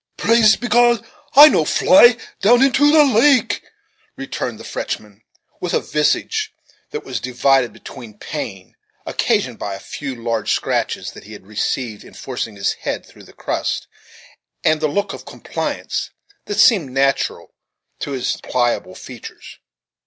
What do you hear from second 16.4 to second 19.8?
that seemed natural to his pliable features.